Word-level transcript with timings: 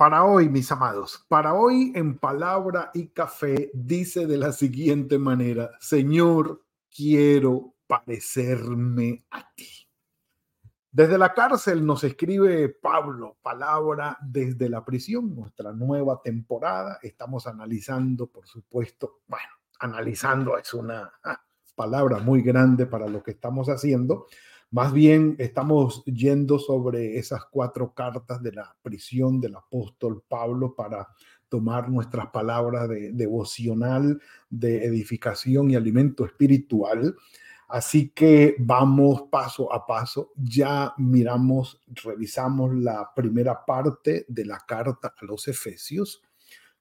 Para 0.00 0.24
hoy, 0.24 0.48
mis 0.48 0.72
amados, 0.72 1.26
para 1.28 1.52
hoy 1.52 1.92
en 1.94 2.16
palabra 2.16 2.90
y 2.94 3.08
café 3.08 3.70
dice 3.74 4.26
de 4.26 4.38
la 4.38 4.50
siguiente 4.50 5.18
manera, 5.18 5.72
Señor, 5.78 6.64
quiero 6.90 7.74
parecerme 7.86 9.26
a 9.30 9.52
ti. 9.54 9.68
Desde 10.90 11.18
la 11.18 11.34
cárcel 11.34 11.84
nos 11.84 12.02
escribe 12.02 12.70
Pablo, 12.70 13.36
palabra 13.42 14.16
desde 14.22 14.70
la 14.70 14.82
prisión, 14.86 15.36
nuestra 15.36 15.74
nueva 15.74 16.22
temporada. 16.24 16.98
Estamos 17.02 17.46
analizando, 17.46 18.26
por 18.26 18.46
supuesto, 18.46 19.20
bueno, 19.26 19.52
analizando 19.80 20.56
es 20.56 20.72
una 20.72 21.12
ah, 21.22 21.44
palabra 21.74 22.20
muy 22.20 22.40
grande 22.40 22.86
para 22.86 23.06
lo 23.06 23.22
que 23.22 23.32
estamos 23.32 23.68
haciendo, 23.68 24.28
más 24.70 24.92
bien 24.92 25.36
estamos 25.38 26.04
yendo 26.04 26.58
sobre 26.58 27.18
esas 27.18 27.44
cuatro 27.46 27.92
cartas 27.92 28.42
de 28.42 28.52
la 28.52 28.76
prisión 28.82 29.40
del 29.40 29.56
apóstol 29.56 30.22
Pablo 30.28 30.74
para 30.74 31.08
tomar 31.48 31.90
nuestras 31.90 32.28
palabras 32.28 32.88
de 32.88 33.12
devocional, 33.12 34.20
de 34.48 34.84
edificación 34.84 35.70
y 35.70 35.74
alimento 35.74 36.24
espiritual. 36.24 37.16
Así 37.68 38.10
que 38.10 38.56
vamos 38.58 39.24
paso 39.30 39.72
a 39.72 39.86
paso. 39.86 40.32
Ya 40.36 40.94
miramos, 40.98 41.80
revisamos 42.04 42.74
la 42.74 43.10
primera 43.14 43.64
parte 43.64 44.24
de 44.28 44.44
la 44.44 44.58
carta 44.66 45.14
a 45.20 45.24
los 45.24 45.48
Efesios 45.48 46.22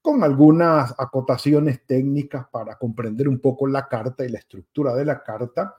con 0.02 0.24
algunas 0.24 0.96
acotaciones 0.98 1.86
técnicas 1.86 2.48
para 2.52 2.78
comprender 2.78 3.28
un 3.28 3.40
poco 3.40 3.68
la 3.68 3.88
carta 3.88 4.26
y 4.26 4.30
la 4.30 4.40
estructura 4.40 4.96
de 4.96 5.06
la 5.06 5.24
carta. 5.24 5.76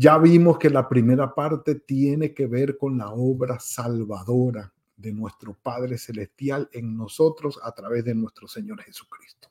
Ya 0.00 0.16
vimos 0.16 0.58
que 0.58 0.70
la 0.70 0.88
primera 0.88 1.34
parte 1.34 1.74
tiene 1.74 2.32
que 2.32 2.46
ver 2.46 2.78
con 2.78 2.98
la 2.98 3.10
obra 3.10 3.58
salvadora 3.58 4.72
de 4.96 5.12
nuestro 5.12 5.54
Padre 5.54 5.98
Celestial 5.98 6.68
en 6.72 6.96
nosotros 6.96 7.58
a 7.64 7.72
través 7.72 8.04
de 8.04 8.14
nuestro 8.14 8.46
Señor 8.46 8.80
Jesucristo. 8.80 9.48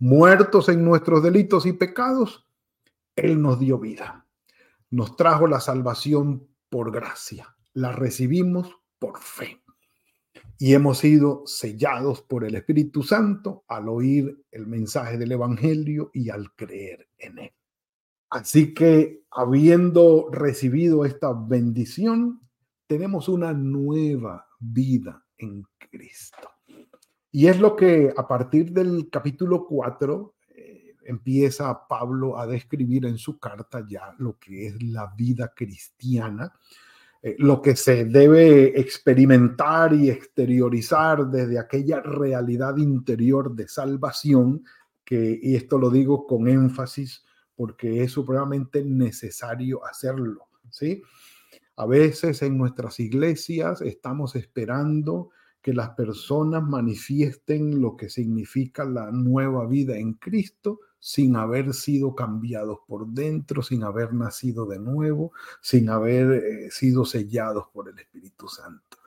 Muertos 0.00 0.68
en 0.68 0.84
nuestros 0.84 1.22
delitos 1.22 1.64
y 1.64 1.74
pecados, 1.74 2.44
Él 3.14 3.40
nos 3.40 3.60
dio 3.60 3.78
vida. 3.78 4.26
Nos 4.90 5.14
trajo 5.14 5.46
la 5.46 5.60
salvación 5.60 6.48
por 6.68 6.90
gracia. 6.90 7.54
La 7.72 7.92
recibimos 7.92 8.68
por 8.98 9.20
fe. 9.20 9.62
Y 10.58 10.74
hemos 10.74 10.98
sido 10.98 11.46
sellados 11.46 12.20
por 12.20 12.42
el 12.42 12.56
Espíritu 12.56 13.04
Santo 13.04 13.62
al 13.68 13.88
oír 13.88 14.44
el 14.50 14.66
mensaje 14.66 15.18
del 15.18 15.30
Evangelio 15.30 16.10
y 16.12 16.30
al 16.30 16.52
creer 16.56 17.06
en 17.16 17.38
Él. 17.38 17.52
Así 18.34 18.74
que 18.74 19.22
habiendo 19.30 20.28
recibido 20.32 21.04
esta 21.04 21.32
bendición, 21.32 22.40
tenemos 22.88 23.28
una 23.28 23.52
nueva 23.52 24.48
vida 24.58 25.24
en 25.38 25.64
Cristo. 25.78 26.50
Y 27.30 27.46
es 27.46 27.60
lo 27.60 27.76
que 27.76 28.12
a 28.16 28.26
partir 28.26 28.72
del 28.72 29.08
capítulo 29.08 29.64
4 29.68 30.34
eh, 30.48 30.96
empieza 31.04 31.86
Pablo 31.86 32.36
a 32.36 32.48
describir 32.48 33.06
en 33.06 33.18
su 33.18 33.38
carta 33.38 33.86
ya 33.88 34.12
lo 34.18 34.36
que 34.40 34.66
es 34.66 34.82
la 34.82 35.14
vida 35.16 35.52
cristiana, 35.54 36.52
eh, 37.22 37.36
lo 37.38 37.62
que 37.62 37.76
se 37.76 38.04
debe 38.04 38.80
experimentar 38.80 39.94
y 39.94 40.10
exteriorizar 40.10 41.28
desde 41.28 41.60
aquella 41.60 42.00
realidad 42.00 42.78
interior 42.78 43.54
de 43.54 43.68
salvación, 43.68 44.64
que, 45.04 45.38
y 45.40 45.54
esto 45.54 45.78
lo 45.78 45.88
digo 45.88 46.26
con 46.26 46.48
énfasis, 46.48 47.24
porque 47.56 48.02
es 48.02 48.12
supremamente 48.12 48.84
necesario 48.84 49.84
hacerlo, 49.84 50.48
¿sí? 50.70 51.02
A 51.76 51.86
veces 51.86 52.42
en 52.42 52.56
nuestras 52.56 53.00
iglesias 53.00 53.80
estamos 53.80 54.36
esperando 54.36 55.30
que 55.60 55.72
las 55.72 55.90
personas 55.90 56.62
manifiesten 56.62 57.80
lo 57.80 57.96
que 57.96 58.10
significa 58.10 58.84
la 58.84 59.10
nueva 59.10 59.66
vida 59.66 59.96
en 59.96 60.12
Cristo 60.12 60.80
sin 60.98 61.36
haber 61.36 61.74
sido 61.74 62.14
cambiados 62.14 62.78
por 62.86 63.08
dentro, 63.08 63.62
sin 63.62 63.82
haber 63.82 64.14
nacido 64.14 64.66
de 64.66 64.78
nuevo, 64.78 65.32
sin 65.60 65.88
haber 65.88 66.32
eh, 66.32 66.70
sido 66.70 67.04
sellados 67.04 67.66
por 67.72 67.88
el 67.88 67.98
Espíritu 67.98 68.46
Santo. 68.48 68.98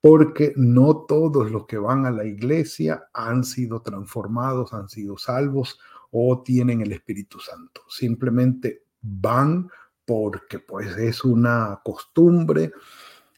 Porque 0.00 0.52
no 0.56 1.04
todos 1.06 1.50
los 1.50 1.66
que 1.66 1.78
van 1.78 2.06
a 2.06 2.10
la 2.10 2.24
iglesia 2.24 3.08
han 3.12 3.44
sido 3.44 3.82
transformados, 3.82 4.72
han 4.72 4.88
sido 4.88 5.18
salvos 5.18 5.78
o 6.10 6.42
tienen 6.42 6.80
el 6.80 6.92
Espíritu 6.92 7.38
Santo. 7.40 7.82
Simplemente 7.88 8.84
van 9.00 9.68
porque 10.04 10.60
pues 10.60 10.96
es 10.96 11.24
una 11.24 11.80
costumbre 11.84 12.72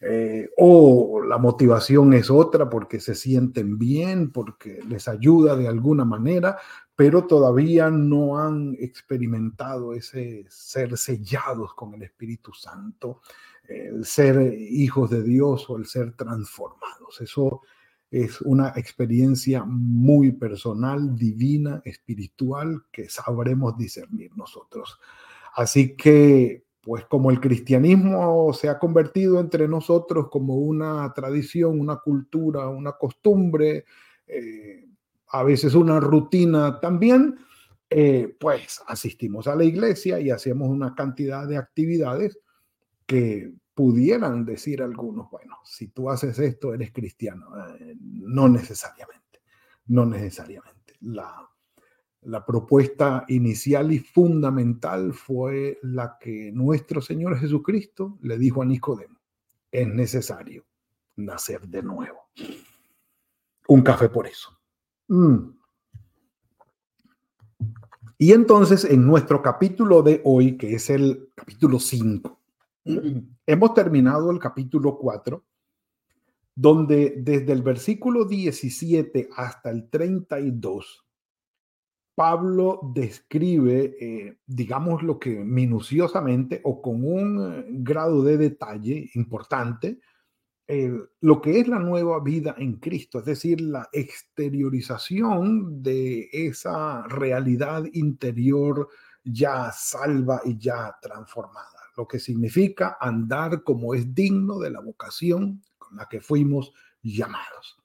eh, 0.01 0.49
o 0.57 1.21
la 1.23 1.39
motivación 1.39 2.13
es 2.13 2.31
otra 2.31 2.71
porque 2.71 3.01
se 3.01 3.15
sienten 3.15 3.79
bien, 3.79 4.31
porque 4.31 4.81
les 4.89 5.09
ayuda 5.09 5.57
de 5.57 5.67
alguna 5.67 6.05
manera, 6.05 6.57
pero 6.95 7.27
todavía 7.27 7.91
no 7.91 8.39
han 8.39 8.77
experimentado 8.79 9.95
ese 9.95 10.45
ser 10.49 10.97
sellados 10.97 11.75
con 11.75 11.95
el 11.95 12.03
Espíritu 12.03 12.53
Santo, 12.53 13.23
el 13.65 14.05
ser 14.05 14.55
hijos 14.57 15.11
de 15.11 15.23
Dios 15.23 15.69
o 15.69 15.77
el 15.77 15.87
ser 15.87 16.13
transformados. 16.15 17.21
Eso 17.21 17.63
es 18.11 18.41
una 18.41 18.73
experiencia 18.77 19.65
muy 19.65 20.33
personal, 20.33 21.15
divina, 21.17 21.83
espiritual, 21.85 22.85
que 22.91 23.09
sabremos 23.09 23.77
discernir 23.77 24.31
nosotros. 24.37 24.99
Así 25.55 25.95
que, 25.95 26.65
pues 26.81 27.05
como 27.05 27.31
el 27.31 27.41
cristianismo 27.41 28.53
se 28.55 28.69
ha 28.69 28.79
convertido 28.79 29.41
entre 29.41 29.69
nosotros 29.69 30.29
como 30.31 30.57
una 30.57 31.13
tradición, 31.13 31.79
una 31.79 31.97
cultura, 31.97 32.69
una 32.69 32.93
costumbre, 32.93 33.85
eh, 34.27 34.87
a 35.31 35.43
veces 35.43 35.75
una 35.75 36.01
rutina 36.01 36.81
también, 36.81 37.37
eh, 37.91 38.35
pues 38.41 38.83
asistimos 38.87 39.47
a 39.49 39.55
la 39.55 39.65
iglesia 39.65 40.21
y 40.21 40.31
hacemos 40.31 40.69
una 40.69 40.95
cantidad 40.95 41.47
de 41.47 41.59
actividades 41.59 42.39
que 43.07 43.53
pudieran 43.79 44.45
decir 44.45 44.83
algunos, 44.83 45.31
bueno, 45.31 45.59
si 45.63 45.87
tú 45.87 46.11
haces 46.11 46.37
esto, 46.41 46.75
eres 46.75 46.91
cristiano. 46.91 47.47
Eh, 47.79 47.95
no 48.01 48.49
necesariamente, 48.49 49.41
no 49.87 50.05
necesariamente. 50.05 50.97
La, 51.03 51.49
la 52.23 52.45
propuesta 52.45 53.25
inicial 53.29 53.93
y 53.93 54.01
fundamental 54.01 55.15
fue 55.15 55.79
la 55.83 56.17
que 56.19 56.51
nuestro 56.51 57.01
Señor 57.01 57.39
Jesucristo 57.39 58.19
le 58.23 58.37
dijo 58.37 58.63
a 58.63 58.65
Nicodemo, 58.65 59.21
es 59.71 59.87
necesario 59.87 60.67
nacer 61.15 61.69
de 61.69 61.85
nuevo. 61.85 62.31
Un 63.69 63.83
café 63.83 64.09
por 64.09 64.27
eso. 64.27 64.59
Mm. 65.07 65.51
Y 68.19 68.33
entonces 68.33 68.85
en 68.85 69.07
nuestro 69.07 69.41
capítulo 69.41 70.03
de 70.03 70.21
hoy, 70.25 70.57
que 70.57 70.75
es 70.75 70.91
el 70.91 71.31
capítulo 71.37 71.79
5, 71.79 72.38
Hemos 73.47 73.75
terminado 73.75 74.31
el 74.31 74.39
capítulo 74.39 74.97
4, 74.99 75.45
donde 76.55 77.15
desde 77.19 77.53
el 77.53 77.63
versículo 77.63 78.25
17 78.25 79.29
hasta 79.37 79.71
el 79.71 79.89
32, 79.91 81.05
Pablo 82.15 82.81
describe, 82.95 83.97
eh, 84.01 84.39
digamos 84.47 85.03
lo 85.03 85.19
que 85.19 85.37
minuciosamente 85.45 86.61
o 86.65 86.83
con 86.83 87.05
un 87.05 87.53
eh, 87.53 87.67
grado 87.69 88.23
de 88.25 88.39
detalle 88.39 89.11
importante, 89.15 90.01
eh, 90.67 90.93
lo 91.21 91.41
que 91.41 91.61
es 91.61 91.69
la 91.69 91.79
nueva 91.79 92.21
vida 92.21 92.55
en 92.59 92.79
Cristo, 92.79 93.21
es 93.21 93.25
decir, 93.25 93.61
la 93.61 93.89
exteriorización 93.93 95.83
de 95.83 96.29
esa 96.33 97.07
realidad 97.07 97.85
interior 97.93 98.89
ya 99.23 99.71
salva 99.73 100.41
y 100.45 100.59
ya 100.59 100.97
transformada 101.01 101.78
lo 101.99 102.07
que 102.07 102.21
significa 102.21 102.97
andar 103.01 103.65
como 103.65 103.93
es 103.93 104.15
digno 104.15 104.61
de 104.61 104.71
la 104.71 104.81
vocación 104.81 105.61
con 105.77 105.97
la 105.97 106.07
que 106.09 106.21
fuimos 106.21 106.73
llamados. 107.03 107.77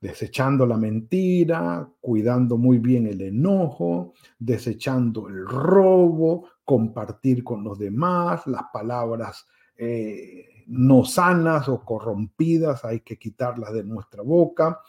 Desechando 0.00 0.66
la 0.66 0.76
mentira, 0.76 1.88
cuidando 2.00 2.56
muy 2.56 2.78
bien 2.78 3.06
el 3.06 3.20
enojo, 3.20 4.14
desechando 4.36 5.28
el 5.28 5.46
robo, 5.46 6.48
compartir 6.64 7.44
con 7.44 7.62
los 7.62 7.78
demás, 7.78 8.48
las 8.48 8.64
palabras 8.72 9.46
eh, 9.76 10.64
no 10.66 11.04
sanas 11.04 11.68
o 11.68 11.84
corrompidas, 11.84 12.84
hay 12.84 13.00
que 13.00 13.16
quitarlas 13.16 13.72
de 13.72 13.84
nuestra 13.84 14.22
boca. 14.22 14.80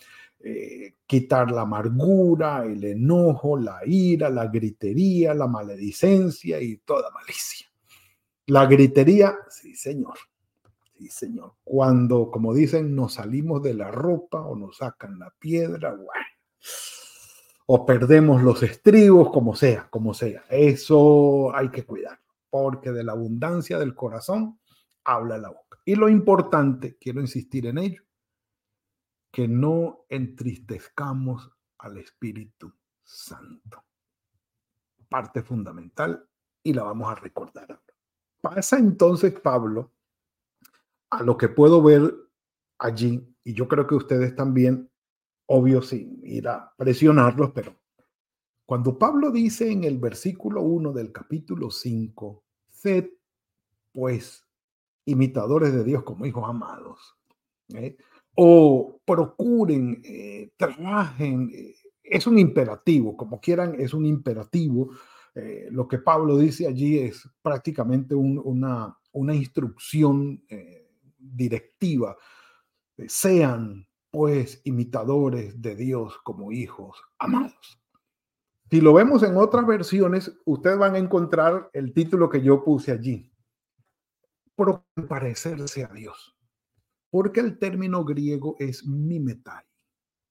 eh, 0.44 0.96
quitar 1.06 1.52
la 1.52 1.62
amargura, 1.62 2.66
el 2.66 2.84
enojo, 2.84 3.56
la 3.58 3.82
ira, 3.86 4.28
la 4.28 4.48
gritería, 4.48 5.36
la 5.36 5.46
maledicencia 5.46 6.60
y 6.60 6.78
toda 6.78 7.12
malicia. 7.12 7.71
La 8.52 8.66
gritería, 8.66 9.38
sí, 9.48 9.78
Señor. 9.78 10.18
Sí, 10.98 11.08
Señor. 11.08 11.54
Cuando, 11.64 12.30
como 12.30 12.54
dicen, 12.54 12.94
nos 12.94 13.14
salimos 13.14 13.64
de 13.64 13.74
la 13.74 13.90
ropa 13.92 14.42
o 14.42 14.58
nos 14.58 14.76
sacan 14.76 15.18
la 15.18 15.34
piedra, 15.40 15.98
o 17.66 17.86
perdemos 17.86 18.44
los 18.44 18.62
estribos, 18.62 19.32
como 19.32 19.56
sea, 19.56 19.90
como 19.90 20.14
sea. 20.14 20.44
Eso 20.50 21.56
hay 21.56 21.70
que 21.70 21.86
cuidar, 21.86 22.20
porque 22.50 22.92
de 22.92 23.06
la 23.06 23.14
abundancia 23.14 23.80
del 23.80 23.96
corazón 23.96 24.60
habla 25.06 25.38
la 25.38 25.48
boca. 25.48 25.80
Y 25.86 25.96
lo 25.96 26.10
importante, 26.10 26.98
quiero 26.98 27.22
insistir 27.22 27.68
en 27.68 27.78
ello, 27.78 28.04
que 29.32 29.48
no 29.48 30.04
entristezcamos 30.10 31.50
al 31.78 32.00
Espíritu 32.00 32.74
Santo. 33.02 33.86
Parte 35.08 35.42
fundamental 35.42 36.28
y 36.62 36.74
la 36.74 36.84
vamos 36.84 37.10
a 37.10 37.16
recordar 37.16 37.80
Pasa 38.42 38.80
entonces 38.80 39.40
Pablo 39.40 39.92
a 41.10 41.24
lo 41.24 41.38
que 41.38 41.50
puedo 41.50 41.82
ver 41.82 42.14
allí, 42.80 43.28
y 43.44 43.54
yo 43.54 43.68
creo 43.68 43.86
que 43.86 43.96
ustedes 43.96 44.36
también, 44.36 44.90
obvio, 45.48 45.82
sin 45.82 46.20
ir 46.24 46.48
a 46.48 46.74
presionarlos, 46.78 47.52
pero 47.52 47.76
cuando 48.66 48.98
Pablo 48.98 49.32
dice 49.32 49.72
en 49.72 49.84
el 49.84 50.00
versículo 50.00 50.62
1 50.62 50.94
del 50.94 51.12
capítulo 51.12 51.70
5, 51.70 52.44
sed 52.70 53.10
pues 53.92 54.48
imitadores 55.06 55.74
de 55.74 55.84
Dios 55.84 56.04
como 56.04 56.26
hijos 56.26 56.48
amados. 56.48 57.18
¿eh? 57.76 57.98
o 58.36 59.00
procuren, 59.06 60.02
eh, 60.04 60.52
trabajen, 60.58 61.52
eh, 61.54 61.76
es 62.04 62.28
un 62.28 62.38
imperativo, 62.38 63.16
como 63.16 63.40
quieran, 63.40 63.76
es 63.80 63.94
un 63.94 64.06
imperativo. 64.06 64.92
Eh, 65.36 65.68
lo 65.72 65.88
que 65.88 66.00
Pablo 66.00 66.38
dice 66.38 66.68
allí 66.68 67.00
es 67.00 67.28
prácticamente 67.42 68.16
una, 68.16 68.98
una 69.12 69.36
instrucción 69.36 70.44
directiva. 71.18 72.18
Sean 73.08 73.88
pues 74.12 74.62
imitadores 74.66 75.62
de 75.62 75.76
Dios 75.76 76.18
como 76.24 76.52
hijos 76.52 77.02
amados. 77.18 77.80
Si 78.70 78.82
lo 78.82 78.94
vemos 78.94 79.24
en 79.24 79.38
otras 79.38 79.66
versiones, 79.66 80.38
ustedes 80.46 80.78
van 80.78 80.96
a 80.96 81.00
encontrar 81.00 81.70
el 81.74 81.94
título 81.94 82.30
que 82.30 82.42
yo 82.42 82.64
puse 82.64 82.92
allí. 82.92 83.32
Parecerse 85.08 85.84
a 85.84 85.88
Dios 85.88 86.36
porque 87.12 87.42
el 87.42 87.60
término 87.60 88.04
griego 88.04 88.56
es 88.58 88.88
mimetai, 88.88 89.66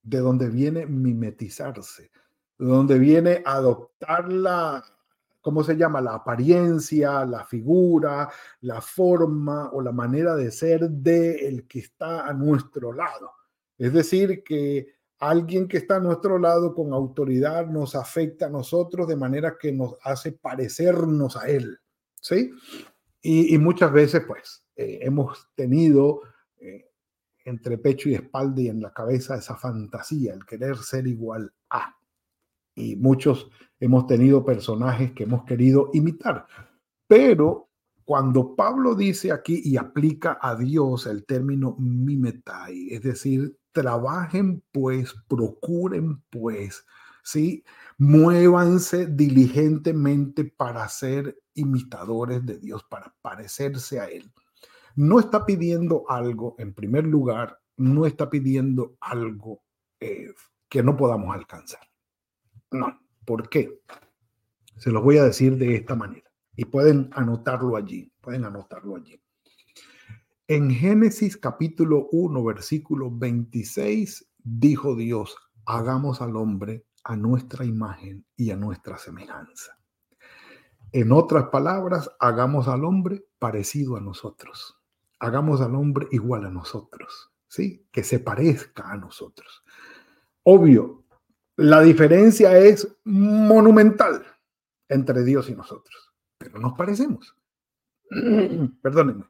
de 0.02 0.18
donde 0.18 0.48
viene 0.48 0.86
mimetizarse, 0.86 2.10
donde 2.60 2.98
viene 2.98 3.42
adoptar 3.44 4.30
la, 4.30 4.84
¿cómo 5.40 5.64
se 5.64 5.76
llama? 5.76 6.00
La 6.00 6.14
apariencia, 6.14 7.24
la 7.24 7.44
figura, 7.44 8.28
la 8.60 8.80
forma 8.80 9.70
o 9.72 9.80
la 9.80 9.92
manera 9.92 10.36
de 10.36 10.50
ser 10.50 10.88
de 10.90 11.48
el 11.48 11.66
que 11.66 11.80
está 11.80 12.26
a 12.26 12.34
nuestro 12.34 12.92
lado. 12.92 13.32
Es 13.78 13.94
decir, 13.94 14.44
que 14.44 14.94
alguien 15.20 15.68
que 15.68 15.78
está 15.78 15.96
a 15.96 16.00
nuestro 16.00 16.38
lado 16.38 16.74
con 16.74 16.92
autoridad 16.92 17.66
nos 17.66 17.94
afecta 17.94 18.46
a 18.46 18.50
nosotros 18.50 19.08
de 19.08 19.16
manera 19.16 19.56
que 19.58 19.72
nos 19.72 19.96
hace 20.02 20.32
parecernos 20.32 21.36
a 21.36 21.48
él, 21.48 21.78
¿sí? 22.20 22.52
Y, 23.22 23.58
muchas 23.58 23.92
veces, 23.92 24.22
pues, 24.26 24.64
eh, 24.76 25.00
hemos 25.02 25.48
tenido 25.54 26.22
eh, 26.58 26.90
entre 27.44 27.76
pecho 27.76 28.08
y 28.08 28.14
espalda 28.14 28.62
y 28.62 28.68
en 28.68 28.80
la 28.80 28.92
cabeza 28.92 29.36
esa 29.36 29.56
fantasía, 29.56 30.32
el 30.32 30.46
querer 30.46 30.76
ser 30.78 31.06
igual 31.06 31.52
a. 31.68 31.99
Y 32.80 32.96
muchos 32.96 33.50
hemos 33.78 34.06
tenido 34.06 34.44
personajes 34.44 35.12
que 35.12 35.24
hemos 35.24 35.44
querido 35.44 35.90
imitar. 35.92 36.46
Pero 37.06 37.68
cuando 38.04 38.56
Pablo 38.56 38.94
dice 38.94 39.32
aquí 39.32 39.60
y 39.64 39.76
aplica 39.76 40.38
a 40.40 40.56
Dios 40.56 41.06
el 41.06 41.24
término 41.24 41.76
mimetai, 41.78 42.88
es 42.90 43.02
decir, 43.02 43.56
trabajen 43.72 44.62
pues, 44.72 45.14
procuren 45.28 46.22
pues, 46.30 46.84
¿sí? 47.22 47.64
Muévanse 47.98 49.06
diligentemente 49.06 50.44
para 50.44 50.88
ser 50.88 51.38
imitadores 51.54 52.44
de 52.44 52.58
Dios, 52.58 52.84
para 52.90 53.14
parecerse 53.22 54.00
a 54.00 54.06
Él 54.06 54.32
no 54.96 55.18
está 55.18 55.46
pidiendo 55.46 56.04
algo, 56.08 56.54
en 56.58 56.74
primer 56.74 57.06
lugar, 57.06 57.58
no 57.76 58.06
está 58.06 58.28
pidiendo 58.28 58.96
algo 59.00 59.62
eh, 60.00 60.32
que 60.68 60.82
no 60.82 60.96
podamos 60.96 61.34
alcanzar. 61.34 61.80
No, 62.70 63.00
¿por 63.24 63.48
qué? 63.48 63.82
Se 64.76 64.90
los 64.90 65.02
voy 65.02 65.18
a 65.18 65.24
decir 65.24 65.56
de 65.56 65.74
esta 65.74 65.94
manera 65.94 66.30
y 66.56 66.64
pueden 66.64 67.10
anotarlo 67.12 67.76
allí, 67.76 68.12
pueden 68.20 68.44
anotarlo 68.44 68.96
allí. 68.96 69.20
En 70.48 70.70
Génesis 70.70 71.36
capítulo 71.36 72.08
1, 72.12 72.44
versículo 72.44 73.10
26, 73.10 74.32
dijo 74.38 74.96
Dios, 74.96 75.36
hagamos 75.66 76.20
al 76.20 76.36
hombre 76.36 76.86
a 77.04 77.16
nuestra 77.16 77.64
imagen 77.64 78.24
y 78.36 78.50
a 78.50 78.56
nuestra 78.56 78.98
semejanza. 78.98 79.78
En 80.92 81.12
otras 81.12 81.44
palabras, 81.50 82.10
hagamos 82.18 82.66
al 82.66 82.84
hombre 82.84 83.24
parecido 83.38 83.96
a 83.96 84.00
nosotros 84.00 84.80
hagamos 85.20 85.60
al 85.60 85.74
hombre 85.74 86.08
igual 86.10 86.46
a 86.46 86.50
nosotros, 86.50 87.30
¿sí? 87.46 87.86
Que 87.92 88.02
se 88.02 88.18
parezca 88.18 88.90
a 88.90 88.96
nosotros. 88.96 89.62
Obvio, 90.42 91.04
la 91.60 91.82
diferencia 91.82 92.58
es 92.58 92.88
monumental 93.04 94.24
entre 94.88 95.22
Dios 95.24 95.50
y 95.50 95.54
nosotros, 95.54 96.12
pero 96.38 96.58
nos 96.58 96.72
parecemos. 96.72 97.36
Perdónenme. 98.82 99.26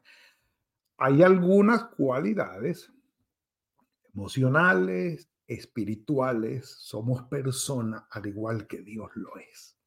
Hay 0.97 1.23
algunas 1.23 1.85
cualidades 1.85 2.91
emocionales, 4.13 5.29
espirituales, 5.45 6.69
somos 6.69 7.23
personas 7.23 8.03
al 8.11 8.25
igual 8.27 8.65
que 8.65 8.81
Dios 8.81 9.09
lo 9.15 9.35
es. 9.37 9.77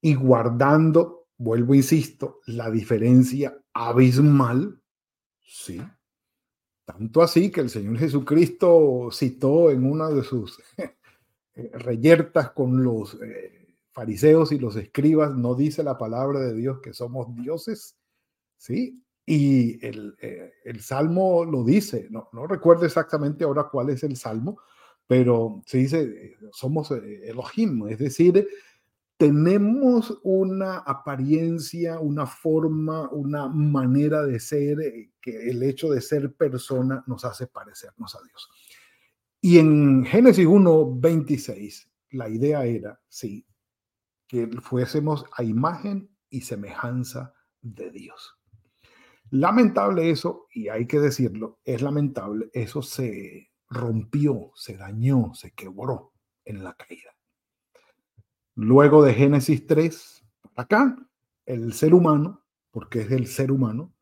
Y 0.00 0.14
guardando 0.14 1.26
vuelvo, 1.36 1.74
insisto, 1.74 2.40
la 2.46 2.70
diferencia 2.70 3.62
abismal, 3.74 4.80
sí. 5.42 5.80
Tanto 6.86 7.20
así 7.20 7.50
que 7.50 7.60
el 7.60 7.68
Señor 7.68 7.98
Jesucristo 7.98 9.10
citó 9.12 9.70
en 9.70 9.84
una 9.84 10.08
de 10.08 10.22
sus 10.22 10.58
reyertas 11.72 12.50
con 12.50 12.82
los 12.82 13.14
eh, 13.22 13.74
fariseos 13.92 14.52
y 14.52 14.58
los 14.58 14.76
escribas, 14.76 15.34
no 15.34 15.54
dice 15.54 15.82
la 15.82 15.98
palabra 15.98 16.40
de 16.40 16.54
Dios 16.54 16.80
que 16.80 16.92
somos 16.92 17.34
dioses, 17.34 17.96
¿sí? 18.56 19.02
Y 19.26 19.84
el, 19.86 20.16
eh, 20.20 20.52
el 20.64 20.80
salmo 20.80 21.44
lo 21.44 21.64
dice, 21.64 22.08
no, 22.10 22.28
no 22.32 22.46
recuerdo 22.46 22.86
exactamente 22.86 23.44
ahora 23.44 23.68
cuál 23.70 23.90
es 23.90 24.02
el 24.02 24.16
salmo, 24.16 24.58
pero 25.06 25.62
se 25.66 25.78
dice, 25.78 26.36
somos 26.52 26.90
Elohim, 26.90 27.88
es 27.88 27.98
decir, 27.98 28.46
tenemos 29.18 30.16
una 30.22 30.78
apariencia, 30.78 31.98
una 31.98 32.24
forma, 32.24 33.10
una 33.10 33.48
manera 33.48 34.24
de 34.24 34.38
ser, 34.38 34.80
eh, 34.80 35.10
que 35.20 35.50
el 35.50 35.62
hecho 35.64 35.90
de 35.90 36.00
ser 36.00 36.32
persona 36.34 37.02
nos 37.08 37.24
hace 37.24 37.48
parecernos 37.48 38.14
a 38.14 38.22
Dios. 38.22 38.48
Y 39.40 39.58
en 39.58 40.04
Génesis 40.04 40.46
1, 40.46 40.98
26, 40.98 41.90
la 42.10 42.28
idea 42.28 42.64
era, 42.64 43.00
sí, 43.08 43.46
que 44.26 44.48
fuésemos 44.60 45.24
a 45.36 45.42
imagen 45.42 46.10
y 46.28 46.40
semejanza 46.40 47.34
de 47.60 47.90
Dios. 47.90 48.36
Lamentable 49.30 50.10
eso, 50.10 50.46
y 50.52 50.68
hay 50.68 50.86
que 50.86 50.98
decirlo, 50.98 51.60
es 51.64 51.82
lamentable, 51.82 52.50
eso 52.52 52.82
se 52.82 53.50
rompió, 53.68 54.50
se 54.54 54.76
dañó, 54.76 55.34
se 55.34 55.52
quebró 55.52 56.14
en 56.44 56.64
la 56.64 56.74
caída. 56.74 57.14
Luego 58.54 59.04
de 59.04 59.14
Génesis 59.14 59.66
3, 59.66 60.24
acá, 60.56 60.96
el 61.46 61.72
ser 61.74 61.94
humano, 61.94 62.44
porque 62.70 63.02
es 63.02 63.10
el 63.12 63.26
ser 63.26 63.52
humano, 63.52 63.94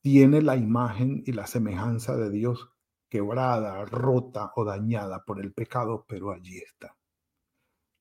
tiene 0.00 0.40
la 0.40 0.56
imagen 0.56 1.22
y 1.26 1.32
la 1.32 1.46
semejanza 1.46 2.16
de 2.16 2.30
Dios 2.30 2.70
quebrada, 3.08 3.84
rota 3.84 4.52
o 4.56 4.64
dañada 4.64 5.24
por 5.24 5.40
el 5.40 5.52
pecado, 5.52 6.04
pero 6.08 6.32
allí 6.32 6.58
está. 6.58 6.94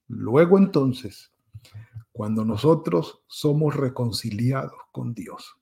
Luego 0.08 0.58
entonces, 0.58 1.34
cuando 2.12 2.44
nosotros 2.46 3.24
somos 3.28 3.76
reconciliados 3.76 4.80
con 4.92 5.14
Dios 5.14 5.56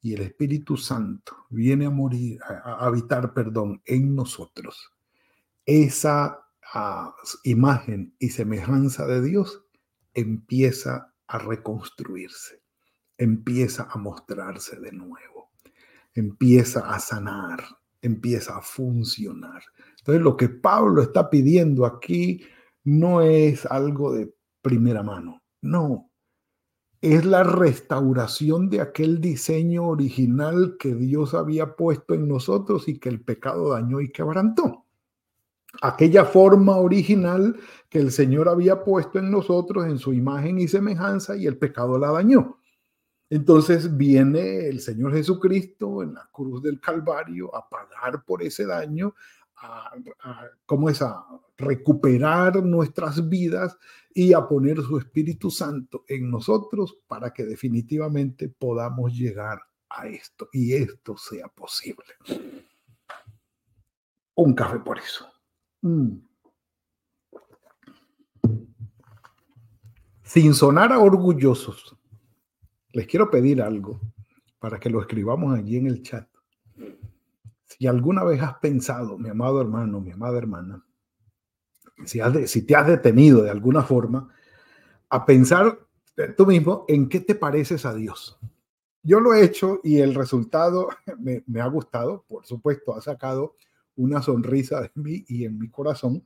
y 0.00 0.14
el 0.14 0.22
Espíritu 0.22 0.76
Santo 0.76 1.36
viene 1.50 1.86
a 1.86 1.90
morir, 1.90 2.40
a 2.42 2.84
habitar, 2.84 3.34
perdón, 3.34 3.82
en 3.84 4.14
nosotros, 4.14 4.92
esa 5.64 6.42
imagen 7.44 8.14
y 8.18 8.30
semejanza 8.30 9.06
de 9.06 9.20
Dios 9.22 9.64
empieza 10.14 11.14
a 11.26 11.38
reconstruirse, 11.38 12.62
empieza 13.18 13.88
a 13.90 13.98
mostrarse 13.98 14.80
de 14.80 14.92
nuevo, 14.92 15.50
empieza 16.14 16.92
a 16.92 16.98
sanar, 16.98 17.62
empieza 18.02 18.58
a 18.58 18.60
funcionar. 18.60 19.62
Entonces, 19.98 20.22
lo 20.22 20.36
que 20.36 20.48
Pablo 20.48 21.00
está 21.00 21.30
pidiendo 21.30 21.86
aquí 21.86 22.42
no 22.84 23.22
es 23.22 23.64
algo 23.66 24.12
de 24.12 24.34
primera 24.60 25.02
mano, 25.02 25.42
no. 25.62 26.10
Es 27.00 27.24
la 27.24 27.42
restauración 27.42 28.68
de 28.68 28.80
aquel 28.80 29.20
diseño 29.20 29.88
original 29.88 30.76
que 30.78 30.94
Dios 30.94 31.34
había 31.34 31.74
puesto 31.74 32.14
en 32.14 32.28
nosotros 32.28 32.88
y 32.88 32.98
que 32.98 33.08
el 33.08 33.20
pecado 33.20 33.70
dañó 33.70 34.00
y 34.00 34.12
quebrantó. 34.12 34.86
Aquella 35.80 36.24
forma 36.24 36.76
original 36.76 37.56
que 37.88 37.98
el 37.98 38.12
Señor 38.12 38.48
había 38.48 38.84
puesto 38.84 39.18
en 39.18 39.30
nosotros 39.30 39.86
en 39.86 39.98
su 39.98 40.12
imagen 40.12 40.58
y 40.58 40.68
semejanza 40.68 41.34
y 41.36 41.46
el 41.46 41.56
pecado 41.56 41.98
la 41.98 42.12
dañó. 42.12 42.58
Entonces 43.32 43.96
viene 43.96 44.66
el 44.66 44.80
Señor 44.80 45.14
Jesucristo 45.14 46.02
en 46.02 46.12
la 46.12 46.28
cruz 46.30 46.62
del 46.62 46.78
Calvario 46.78 47.56
a 47.56 47.66
pagar 47.66 48.26
por 48.26 48.42
ese 48.42 48.66
daño, 48.66 49.14
a, 49.56 49.90
¿cómo 50.66 50.90
es? 50.90 51.00
a 51.00 51.24
recuperar 51.56 52.62
nuestras 52.62 53.26
vidas 53.30 53.78
y 54.12 54.34
a 54.34 54.46
poner 54.46 54.82
su 54.82 54.98
Espíritu 54.98 55.50
Santo 55.50 56.04
en 56.08 56.30
nosotros 56.30 56.98
para 57.06 57.32
que 57.32 57.46
definitivamente 57.46 58.50
podamos 58.50 59.14
llegar 59.14 59.62
a 59.88 60.06
esto 60.08 60.50
y 60.52 60.74
esto 60.74 61.16
sea 61.16 61.48
posible. 61.48 62.04
Un 64.34 64.52
café 64.52 64.78
por 64.78 64.98
eso. 64.98 65.26
Mm. 65.80 66.18
Sin 70.22 70.52
sonar 70.52 70.92
a 70.92 70.98
orgullosos, 70.98 71.96
les 72.92 73.06
quiero 73.06 73.30
pedir 73.30 73.62
algo 73.62 74.00
para 74.58 74.78
que 74.78 74.90
lo 74.90 75.00
escribamos 75.00 75.58
allí 75.58 75.76
en 75.76 75.86
el 75.86 76.02
chat. 76.02 76.28
Si 77.64 77.86
alguna 77.86 78.22
vez 78.24 78.40
has 78.42 78.54
pensado, 78.58 79.18
mi 79.18 79.28
amado 79.28 79.60
hermano, 79.60 80.00
mi 80.00 80.12
amada 80.12 80.38
hermana, 80.38 80.84
si, 82.04 82.20
si 82.46 82.62
te 82.62 82.76
has 82.76 82.86
detenido 82.86 83.42
de 83.42 83.50
alguna 83.50 83.82
forma 83.82 84.32
a 85.08 85.26
pensar 85.26 85.78
tú 86.36 86.46
mismo 86.46 86.84
en 86.88 87.08
qué 87.08 87.20
te 87.20 87.34
pareces 87.34 87.84
a 87.86 87.94
Dios. 87.94 88.38
Yo 89.02 89.20
lo 89.20 89.34
he 89.34 89.44
hecho 89.44 89.80
y 89.82 89.98
el 89.98 90.14
resultado 90.14 90.88
me, 91.18 91.42
me 91.46 91.60
ha 91.60 91.66
gustado, 91.66 92.24
por 92.28 92.46
supuesto, 92.46 92.94
ha 92.94 93.00
sacado 93.00 93.56
una 93.96 94.22
sonrisa 94.22 94.80
de 94.80 94.90
mí 94.94 95.24
y 95.28 95.44
en 95.44 95.58
mi 95.58 95.68
corazón, 95.68 96.24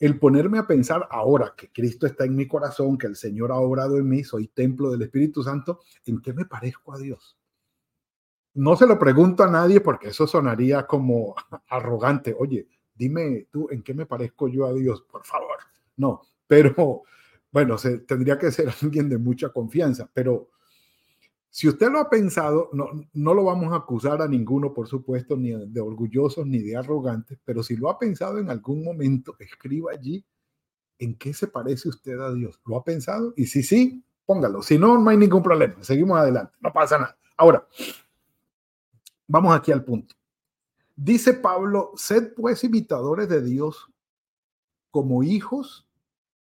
el 0.00 0.18
ponerme 0.18 0.58
a 0.58 0.66
pensar 0.66 1.06
ahora 1.10 1.54
que 1.54 1.70
Cristo 1.70 2.06
está 2.06 2.24
en 2.24 2.34
mi 2.34 2.48
corazón, 2.48 2.96
que 2.96 3.06
el 3.06 3.16
Señor 3.16 3.52
ha 3.52 3.56
obrado 3.56 3.98
en 3.98 4.08
mí, 4.08 4.24
soy 4.24 4.48
templo 4.48 4.90
del 4.90 5.02
Espíritu 5.02 5.42
Santo, 5.42 5.80
¿en 6.06 6.22
qué 6.22 6.32
me 6.32 6.46
parezco 6.46 6.94
a 6.94 6.98
Dios? 6.98 7.38
No 8.54 8.76
se 8.76 8.86
lo 8.86 8.98
pregunto 8.98 9.44
a 9.44 9.50
nadie 9.50 9.80
porque 9.80 10.08
eso 10.08 10.26
sonaría 10.26 10.86
como 10.86 11.34
arrogante. 11.68 12.34
Oye, 12.36 12.66
dime 12.94 13.46
tú, 13.50 13.68
¿en 13.70 13.82
qué 13.82 13.92
me 13.92 14.06
parezco 14.06 14.48
yo 14.48 14.66
a 14.66 14.72
Dios? 14.72 15.02
Por 15.02 15.24
favor. 15.24 15.58
No, 15.96 16.22
pero 16.46 17.02
bueno, 17.52 17.76
se, 17.76 17.98
tendría 17.98 18.38
que 18.38 18.50
ser 18.50 18.72
alguien 18.82 19.08
de 19.08 19.18
mucha 19.18 19.50
confianza, 19.50 20.10
pero 20.12 20.48
si 21.50 21.68
usted 21.68 21.90
lo 21.90 21.98
ha 21.98 22.08
pensado, 22.08 22.70
no, 22.72 22.88
no 23.12 23.34
lo 23.34 23.44
vamos 23.44 23.72
a 23.72 23.76
acusar 23.76 24.22
a 24.22 24.28
ninguno, 24.28 24.72
por 24.72 24.86
supuesto, 24.86 25.36
ni 25.36 25.50
de 25.50 25.80
orgullosos 25.80 26.46
ni 26.46 26.60
de 26.60 26.76
arrogantes, 26.76 27.38
pero 27.44 27.64
si 27.64 27.76
lo 27.76 27.90
ha 27.90 27.98
pensado 27.98 28.38
en 28.38 28.50
algún 28.50 28.84
momento, 28.84 29.34
escriba 29.40 29.92
allí 29.92 30.24
en 31.00 31.16
qué 31.16 31.34
se 31.34 31.48
parece 31.48 31.88
usted 31.88 32.20
a 32.20 32.32
Dios. 32.32 32.60
¿Lo 32.64 32.76
ha 32.76 32.84
pensado? 32.84 33.32
Y 33.36 33.46
si 33.46 33.64
sí, 33.64 34.04
póngalo. 34.24 34.62
Si 34.62 34.78
no, 34.78 34.96
no 34.96 35.10
hay 35.10 35.16
ningún 35.16 35.42
problema. 35.42 35.82
Seguimos 35.82 36.18
adelante. 36.18 36.52
No 36.60 36.72
pasa 36.72 36.98
nada. 36.98 37.18
Ahora, 37.36 37.66
vamos 39.26 39.56
aquí 39.56 39.72
al 39.72 39.82
punto. 39.82 40.14
Dice 40.94 41.34
Pablo, 41.34 41.92
sed 41.96 42.34
pues 42.36 42.62
imitadores 42.62 43.28
de 43.28 43.42
Dios 43.42 43.90
como 44.90 45.22
hijos 45.22 45.88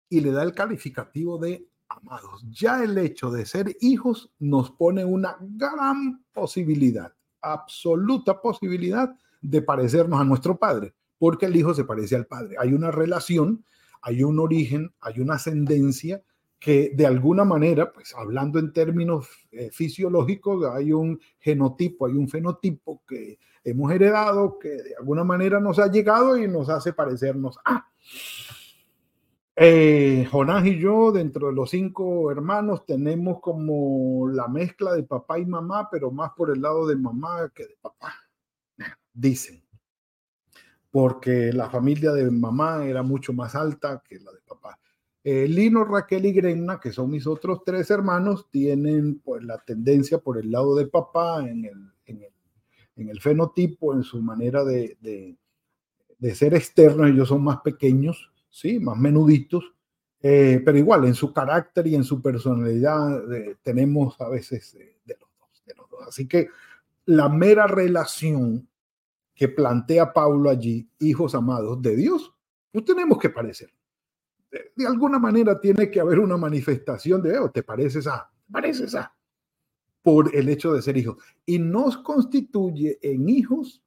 y 0.09 0.21
le 0.21 0.33
da 0.33 0.43
el 0.43 0.55
calificativo 0.55 1.39
de 1.39 1.69
amados, 1.89 2.45
ya 2.51 2.83
el 2.83 2.97
hecho 2.99 3.31
de 3.31 3.47
ser 3.47 3.77
hijos 3.81 4.31
nos 4.39 4.71
pone 4.71 5.05
una 5.05 5.37
gran 5.41 6.25
posibilidad, 6.33 7.13
absoluta 7.41 8.41
posibilidad 8.41 9.15
de 9.41 9.63
parecernos 9.63 10.21
a 10.21 10.25
nuestro 10.25 10.59
padre, 10.59 10.95
porque 11.19 11.47
el 11.47 11.57
hijo 11.57 11.75
se 11.75 11.85
parece 11.85 12.17
al 12.17 12.27
padre. 12.27 12.57
Hay 12.59 12.73
una 12.73 12.91
relación, 12.91 13.65
hay 14.03 14.23
un 14.23 14.39
origen, 14.39 14.93
hay 15.01 15.21
una 15.21 15.35
ascendencia 15.35 16.23
que 16.59 16.91
de 16.95 17.07
alguna 17.07 17.45
manera, 17.45 17.93
pues 17.93 18.15
hablando 18.15 18.59
en 18.59 18.73
términos 18.73 19.29
eh, 19.53 19.71
fisiológicos, 19.71 20.65
hay 20.67 20.93
un 20.93 21.21
genotipo, 21.39 22.07
hay 22.07 22.15
un 22.15 22.29
fenotipo 22.29 23.03
que 23.07 23.39
hemos 23.63 23.93
heredado, 23.93 24.59
que 24.59 24.71
de 24.71 24.97
alguna 24.99 25.25
manera 25.25 25.61
nos 25.61 25.79
ha 25.79 25.91
llegado 25.91 26.37
y 26.37 26.49
nos 26.49 26.69
hace 26.69 26.93
parecernos 26.93 27.59
a. 27.65 27.87
Eh, 29.59 30.29
Jonás 30.31 30.67
y 30.67 30.79
yo, 30.79 31.13
dentro 31.13 31.47
de 31.47 31.55
los 31.55 31.71
cinco 31.71 32.31
hermanos, 32.31 32.85
tenemos 32.85 33.41
como 33.41 34.29
la 34.29 34.49
mezcla 34.49 34.93
de 34.93 35.03
papá 35.03 35.39
y 35.39 35.47
mamá, 35.47 35.89
pero 35.91 36.11
más 36.11 36.33
por 36.37 36.51
el 36.51 36.61
lado 36.61 36.87
de 36.87 36.97
mamá 36.97 37.51
que 37.55 37.67
de 37.67 37.77
papá, 37.81 38.13
dicen. 39.15 39.65
Porque 40.91 41.53
la 41.55 41.71
familia 41.71 42.13
de 42.13 42.31
mamá 42.31 42.85
era 42.85 43.03
mucho 43.03 43.33
más 43.33 43.55
alta 43.55 44.03
que 44.07 44.21
la 44.21 44.31
de 44.31 44.41
papá. 44.47 44.79
Eh, 45.25 45.49
Lino, 45.49 45.85
Raquel 45.85 46.27
y 46.27 46.33
Grenna, 46.33 46.79
que 46.79 46.93
son 46.93 47.11
mis 47.11 47.27
otros 47.27 47.63
tres 47.65 47.91
hermanos, 47.91 48.51
tienen 48.51 49.21
pues, 49.21 49.43
la 49.43 49.59
tendencia 49.59 50.19
por 50.19 50.39
el 50.39 50.51
lado 50.51 50.77
de 50.77 50.87
papá 50.87 51.41
en 51.49 51.65
el, 51.65 51.93
en 52.05 53.09
el, 53.09 53.21
fenotipo, 53.21 53.95
en 53.95 54.03
su 54.03 54.21
manera 54.21 54.65
de, 54.65 54.99
de, 55.01 55.37
de 56.19 56.35
ser 56.35 56.55
externos, 56.55 57.09
ellos 57.09 57.29
son 57.29 57.43
más 57.43 57.61
pequeños 57.63 58.31
¿sí? 58.57 58.81
Más 58.81 58.97
menuditos, 58.97 59.75
eh, 60.23 60.63
pero 60.65 60.79
igual 60.79 61.05
en 61.05 61.15
su 61.15 61.31
carácter 61.33 61.87
y 61.89 61.95
en 61.95 62.05
su 62.05 62.23
personalidad 62.23 63.33
eh, 63.35 63.57
tenemos 63.63 64.19
a 64.19 64.31
veces 64.31 64.75
eh, 64.77 64.97
de, 65.05 65.19
los 65.21 65.29
dos, 65.39 65.63
de. 65.67 65.75
Así 66.09 66.27
que 66.27 66.49
la 67.05 67.29
mera 67.29 67.67
relación 67.67 68.67
que 69.35 69.49
plantea 69.49 70.15
Pablo 70.15 70.49
allí, 70.49 70.89
hijos 71.01 71.35
amados 71.35 71.83
de 71.83 71.97
Dios, 71.97 72.33
pues 72.73 72.87
tenemos 72.87 73.19
que 73.19 73.29
parecer. 73.29 73.71
De, 74.51 74.87
alguna 74.87 75.19
manera 75.19 75.61
tiene 75.61 75.91
que 75.91 76.01
haber 76.01 76.19
una 76.19 76.39
manifestación 76.39 77.21
de, 77.21 77.39
oh, 77.39 77.51
te 77.51 77.63
pareces 77.63 78.07
a, 78.07 78.31
pareces 78.51 78.95
a, 78.95 79.15
por 80.01 80.35
el 80.35 80.49
hecho 80.49 80.73
de 80.73 80.81
ser 80.81 80.97
hijos. 80.97 81.19
Y 81.45 81.59
nos 81.59 81.99
constituye 81.99 82.99
en 83.03 83.29
hijos 83.29 83.83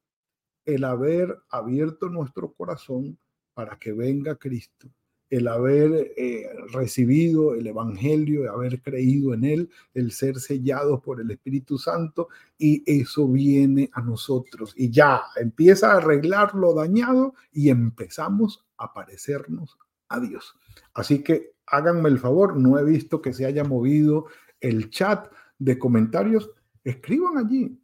el 0.63 0.83
haber 0.83 1.35
abierto 1.49 2.07
nuestro 2.07 2.53
corazón 2.53 3.17
para 3.59 3.77
que 3.77 3.91
venga 3.91 4.37
Cristo, 4.37 4.87
el 5.29 5.49
haber 5.49 6.13
eh, 6.15 6.49
recibido 6.71 7.55
el 7.55 7.67
Evangelio, 7.67 8.43
el 8.43 8.47
haber 8.47 8.81
creído 8.81 9.33
en 9.33 9.43
Él, 9.43 9.69
el 9.93 10.13
ser 10.13 10.39
sellados 10.39 11.01
por 11.01 11.19
el 11.19 11.29
Espíritu 11.29 11.77
Santo, 11.77 12.29
y 12.57 12.81
eso 12.85 13.27
viene 13.27 13.89
a 13.91 14.01
nosotros. 14.01 14.73
Y 14.77 14.91
ya 14.91 15.23
empieza 15.35 15.91
a 15.91 15.97
arreglar 15.97 16.55
lo 16.55 16.73
dañado 16.73 17.33
y 17.51 17.67
empezamos 17.67 18.65
a 18.77 18.93
parecernos 18.93 19.77
a 20.07 20.21
Dios. 20.21 20.55
Así 20.93 21.21
que 21.21 21.51
háganme 21.67 22.07
el 22.07 22.19
favor, 22.19 22.55
no 22.55 22.79
he 22.79 22.85
visto 22.85 23.21
que 23.21 23.33
se 23.33 23.45
haya 23.45 23.65
movido 23.65 24.27
el 24.61 24.89
chat 24.89 25.29
de 25.57 25.77
comentarios, 25.77 26.49
escriban 26.85 27.37
allí 27.37 27.77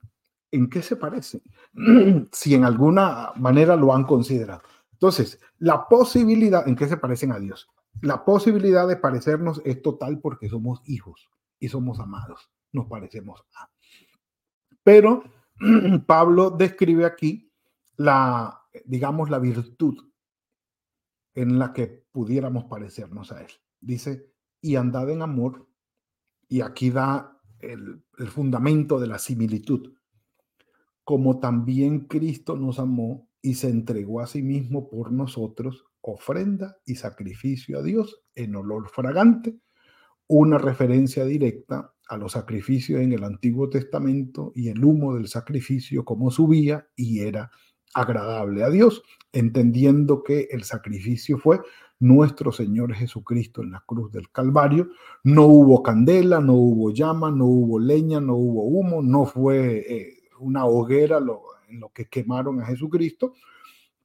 en 0.52 0.70
qué 0.70 0.82
se 0.82 0.96
parecen, 0.96 1.42
si 2.32 2.56
en 2.56 2.64
alguna 2.64 3.34
manera 3.36 3.76
lo 3.76 3.94
han 3.94 4.06
considerado. 4.06 4.62
Entonces, 4.96 5.42
la 5.58 5.90
posibilidad, 5.90 6.66
¿en 6.68 6.76
qué 6.78 6.88
se 6.88 6.96
parecen 6.96 7.34
a 7.34 7.40
Dios? 7.40 7.70
La 8.02 8.24
posibilidad 8.24 8.88
de 8.88 8.96
parecernos 8.96 9.62
es 9.66 9.82
total 9.82 10.20
porque 10.20 10.48
somos 10.48 10.82
hijos 10.86 11.30
y 11.60 11.68
somos 11.68 12.00
amados. 12.00 12.50
Nos 12.72 12.88
parecemos 12.88 13.44
a. 13.56 13.70
Pero 14.84 15.24
Pablo 16.08 16.50
describe 16.50 17.06
aquí 17.06 17.52
la, 17.98 18.62
digamos, 18.86 19.30
la 19.30 19.40
virtud 19.40 19.98
en 21.34 21.60
la 21.60 21.74
que 21.74 22.06
pudiéramos 22.14 22.66
parecernos 22.66 23.34
a 23.34 23.42
Él. 23.42 23.52
Dice, 23.82 24.32
y 24.62 24.78
andad 24.78 25.10
en 25.10 25.22
amor, 25.22 25.68
y 26.48 26.62
aquí 26.62 26.90
da 26.90 27.42
el, 27.60 28.02
el 28.18 28.28
fundamento 28.30 28.98
de 28.98 29.08
la 29.08 29.20
similitud, 29.20 29.94
como 31.04 31.40
también 31.40 32.08
Cristo 32.08 32.56
nos 32.56 32.80
amó 32.80 33.30
y 33.46 33.54
se 33.54 33.70
entregó 33.70 34.22
a 34.22 34.28
sí 34.28 34.42
mismo 34.42 34.90
por 34.90 35.12
nosotros, 35.12 35.86
ofrenda 36.02 36.78
y 36.84 36.96
sacrificio 36.96 37.78
a 37.78 37.84
Dios 37.84 38.24
en 38.34 38.56
olor 38.56 38.90
fragante, 38.90 39.60
una 40.26 40.58
referencia 40.58 41.26
directa 41.26 41.94
a 42.10 42.18
los 42.18 42.32
sacrificios 42.32 43.02
en 43.02 43.14
el 43.14 43.24
Antiguo 43.24 43.70
Testamento 43.70 44.52
y 44.56 44.70
el 44.70 44.84
humo 44.84 45.14
del 45.14 45.28
sacrificio 45.28 46.04
como 46.04 46.32
subía 46.32 46.88
y 46.96 47.20
era 47.20 47.52
agradable 47.94 48.64
a 48.64 48.72
Dios, 48.72 49.04
entendiendo 49.32 50.24
que 50.24 50.48
el 50.50 50.64
sacrificio 50.64 51.38
fue 51.38 51.60
nuestro 52.00 52.52
Señor 52.52 52.96
Jesucristo 52.96 53.62
en 53.62 53.74
la 53.74 53.84
cruz 53.86 54.12
del 54.12 54.32
Calvario. 54.32 54.90
No 55.24 55.46
hubo 55.46 55.84
candela, 55.84 56.40
no 56.40 56.54
hubo 56.54 56.90
llama, 56.90 57.30
no 57.30 57.46
hubo 57.46 57.78
leña, 57.78 58.20
no 58.20 58.38
hubo 58.38 58.64
humo, 58.64 59.04
no 59.04 59.28
fue 59.28 59.86
eh, 59.88 60.24
una 60.40 60.66
hoguera 60.66 61.20
lo, 61.20 61.55
en 61.70 61.80
lo 61.80 61.90
que 61.90 62.08
quemaron 62.08 62.62
a 62.62 62.66
Jesucristo, 62.66 63.34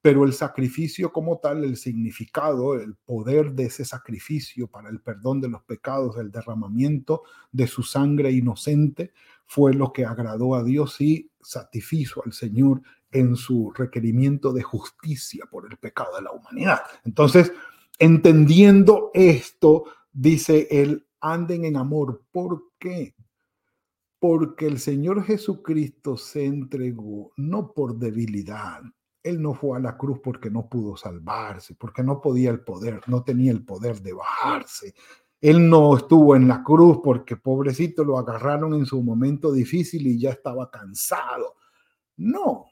pero 0.03 0.25
el 0.25 0.33
sacrificio 0.33 1.13
como 1.13 1.39
tal, 1.39 1.63
el 1.65 1.77
significado, 1.77 2.75
el 2.75 2.95
poder 2.97 3.53
de 3.53 3.65
ese 3.65 3.85
sacrificio 3.85 4.67
para 4.67 4.89
el 4.89 5.01
perdón 5.01 5.41
de 5.41 5.49
los 5.49 5.63
pecados, 5.63 6.17
el 6.17 6.31
derramamiento 6.31 7.23
de 7.53 7.67
su 7.67 7.83
sangre 7.83 8.33
inocente, 8.33 9.13
fue 9.47 9.75
lo 9.75 9.93
que 9.93 10.07
agradó 10.07 10.55
a 10.55 10.63
Dios 10.63 11.01
y 11.01 11.31
satisfizo 11.41 12.23
al 12.25 12.33
Señor 12.33 12.81
en 13.11 13.37
su 13.37 13.73
requerimiento 13.73 14.53
de 14.53 14.63
justicia 14.63 15.45
por 15.51 15.71
el 15.71 15.77
pecado 15.77 16.17
de 16.17 16.23
la 16.23 16.33
humanidad. 16.33 16.81
Entonces, 17.05 17.53
entendiendo 17.99 19.11
esto, 19.13 19.85
dice 20.13 20.69
él, 20.71 21.07
anden 21.21 21.65
en 21.65 21.77
amor. 21.77 22.23
¿Por 22.33 22.71
qué? 22.79 23.15
Porque 24.21 24.67
el 24.67 24.79
Señor 24.79 25.25
Jesucristo 25.25 26.17
se 26.17 26.45
entregó 26.45 27.33
no 27.37 27.73
por 27.73 27.99
debilidad, 27.99 28.83
él 29.23 29.43
no 29.43 29.55
fue 29.55 29.77
a 29.77 29.81
la 29.81 29.97
cruz 29.97 30.19
porque 30.23 30.51
no 30.51 30.69
pudo 30.69 30.97
salvarse, 30.97 31.75
porque 31.75 32.03
no 32.03 32.21
podía 32.21 32.51
el 32.51 32.61
poder, 32.61 33.03
no 33.07 33.23
tenía 33.23 33.53
el 33.53 33.65
poder 33.65 34.01
de 34.01 34.15
bajarse. 34.15 34.95
Él 35.41 35.69
no 35.69 35.97
estuvo 35.97 36.37
en 36.37 36.49
la 36.49 36.63
cruz 36.63 37.01
porque 37.03 37.37
pobrecito 37.37 38.05
lo 38.05 38.19
agarraron 38.19 38.75
en 38.75 38.87
su 38.87 39.03
momento 39.03 39.53
difícil 39.53 40.07
y 40.07 40.19
ya 40.19 40.31
estaba 40.31 40.71
cansado. 40.71 41.57
No, 42.17 42.67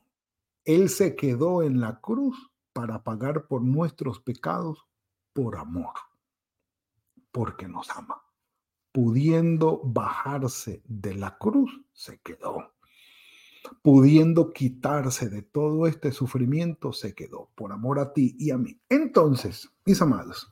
Él 0.64 0.88
se 0.90 1.16
quedó 1.16 1.62
en 1.62 1.80
la 1.80 2.00
cruz 2.00 2.52
para 2.72 3.02
pagar 3.02 3.46
por 3.46 3.62
nuestros 3.62 4.20
pecados 4.20 4.86
por 5.32 5.56
amor, 5.56 5.94
porque 7.30 7.68
nos 7.68 7.90
ama. 7.90 8.22
Pudiendo 8.98 9.80
bajarse 9.84 10.82
de 10.88 11.14
la 11.14 11.38
cruz, 11.38 11.70
se 11.92 12.18
quedó 12.18 12.72
pudiendo 13.82 14.52
quitarse 14.52 15.28
de 15.28 15.42
todo 15.42 15.86
este 15.86 16.10
sufrimiento, 16.10 16.92
se 16.92 17.14
quedó 17.14 17.50
por 17.54 17.72
amor 17.72 17.98
a 17.98 18.12
ti 18.12 18.34
y 18.38 18.50
a 18.50 18.58
mí. 18.58 18.80
Entonces, 18.88 19.70
mis 19.84 20.00
amados, 20.02 20.50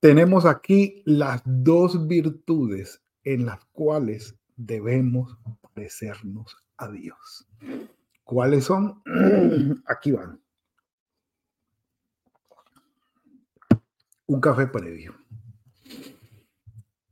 tenemos 0.00 0.46
aquí 0.46 1.02
las 1.04 1.42
dos 1.44 2.06
virtudes 2.06 3.02
en 3.24 3.46
las 3.46 3.64
cuales 3.66 4.36
debemos 4.56 5.36
parecernos 5.60 6.56
a 6.76 6.90
Dios. 6.90 7.46
¿Cuáles 8.24 8.64
son? 8.64 9.02
Aquí 9.86 10.12
van. 10.12 10.40
Un 14.26 14.40
café 14.40 14.66
previo. 14.66 15.14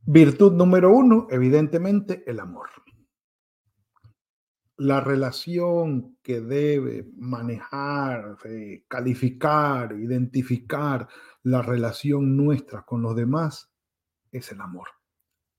Virtud 0.05 0.53
número 0.53 0.91
uno, 0.91 1.27
evidentemente, 1.29 2.23
el 2.27 2.39
amor 2.39 2.69
la 4.77 4.99
relación 4.99 6.17
que 6.21 6.41
debe 6.41 7.07
manejar, 7.15 8.37
eh, 8.45 8.83
calificar, 8.87 9.93
identificar 9.93 11.07
la 11.43 11.61
relación 11.61 12.35
nuestra 12.35 12.83
con 12.83 13.01
los 13.01 13.15
demás 13.15 13.71
es 14.31 14.51
el 14.51 14.59
amor. 14.59 14.87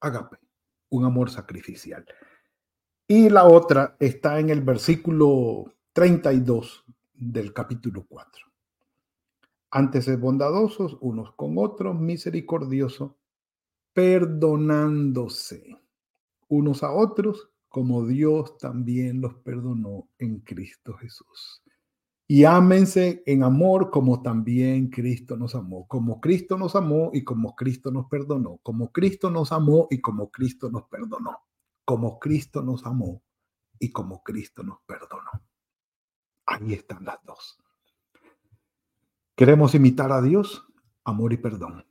Agape, 0.01 0.39
un 0.91 1.05
amor 1.05 1.31
sacrificial. 1.31 2.05
Y 3.09 3.31
la 3.31 3.45
otra 3.45 3.97
está 4.01 4.39
en 4.39 4.51
el 4.51 4.61
versículo 4.61 5.73
32 5.93 6.85
del 7.15 7.55
capítulo 7.55 8.05
4. 8.07 8.47
Antes 9.71 10.09
es 10.09 10.21
bondadosos 10.21 10.99
unos 11.01 11.33
con 11.35 11.57
otros, 11.57 11.99
misericordioso, 11.99 13.17
perdonándose 13.97 15.81
unos 16.49 16.83
a 16.83 16.93
otros 16.93 17.49
como 17.71 18.05
Dios 18.05 18.59
también 18.59 19.23
los 19.23 19.37
perdonó 19.37 20.11
en 20.19 20.41
Cristo 20.41 20.93
Jesús. 20.99 21.63
Y 22.29 22.45
ámense 22.45 23.23
en 23.25 23.43
amor 23.43 23.91
como 23.91 24.21
también 24.21 24.91
Cristo 24.91 25.39
nos 25.39 25.55
amó, 25.55 25.89
como 25.89 26.21
Cristo 26.21 26.59
nos 26.59 26.77
amó 26.77 27.11
y 27.15 27.25
como 27.25 27.57
Cristo 27.57 27.91
nos 27.91 28.05
perdonó, 28.09 28.59
como 28.63 28.93
Cristo 28.93 29.31
nos 29.31 29.51
amó 29.51 29.89
y 29.91 30.03
como 30.03 30.31
Cristo 30.31 30.69
nos 30.71 30.85
perdonó, 30.89 31.39
como 31.87 32.19
Cristo 32.19 32.61
nos 32.61 32.85
amó 32.85 33.23
y 33.79 33.93
como 33.93 34.23
Cristo 34.23 34.63
nos 34.63 34.81
perdonó. 34.87 35.31
Ahí 36.45 36.75
están 36.75 37.03
las 37.07 37.25
dos. 37.25 37.59
¿Queremos 39.35 39.75
imitar 39.75 40.13
a 40.13 40.21
Dios? 40.21 40.67
Amor 41.03 41.33
y 41.33 41.39
perdón. 41.39 41.87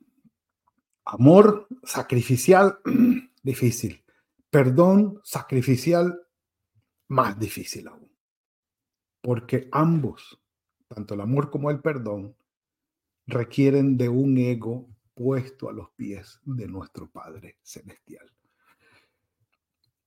Amor 1.06 1.68
sacrificial, 1.84 2.80
difícil 3.44 4.06
perdón 4.56 5.20
sacrificial 5.22 6.18
más 7.10 7.38
difícil 7.38 7.90
aún. 7.90 8.10
Porque 9.22 9.68
ambos, 9.70 10.42
tanto 10.88 11.14
el 11.14 11.20
amor 11.20 11.50
como 11.52 11.70
el 11.72 11.82
perdón, 11.82 12.38
requieren 13.28 13.98
de 13.98 14.08
un 14.08 14.38
ego 14.38 14.88
puesto 15.14 15.68
a 15.68 15.74
los 15.74 15.90
pies 15.92 16.40
de 16.46 16.70
nuestro 16.70 17.12
Padre 17.12 17.58
Celestial. 17.64 18.32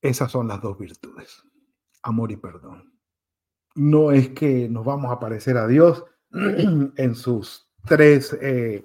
Esas 0.00 0.32
son 0.32 0.48
las 0.48 0.62
dos 0.62 0.78
virtudes, 0.78 1.42
amor 2.02 2.32
y 2.32 2.38
perdón. 2.38 2.98
No 3.74 4.12
es 4.12 4.30
que 4.30 4.66
nos 4.66 4.86
vamos 4.86 5.12
a 5.12 5.20
parecer 5.20 5.58
a 5.58 5.66
Dios 5.66 6.06
en 6.32 7.14
sus 7.14 7.70
tres 7.84 8.32
eh, 8.40 8.82